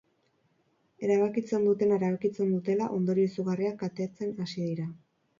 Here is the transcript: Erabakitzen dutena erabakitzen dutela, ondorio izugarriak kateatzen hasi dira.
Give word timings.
Erabakitzen 1.07 1.67
dutena 1.67 1.99
erabakitzen 1.99 2.49
dutela, 2.53 2.87
ondorio 2.95 3.27
izugarriak 3.33 3.77
kateatzen 3.83 4.33
hasi 4.47 4.65
dira. 4.71 4.87